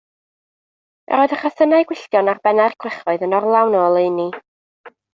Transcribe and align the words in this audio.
Yr 1.17 1.21
oedd 1.25 1.35
y 1.37 1.39
rhosynnau 1.41 1.87
gwylltion 1.93 2.33
ar 2.35 2.41
bennau'r 2.49 2.79
gwrychoedd 2.87 3.29
yn 3.31 3.39
orlawn 3.43 3.81
o 3.85 3.89
oleuni. 3.93 4.31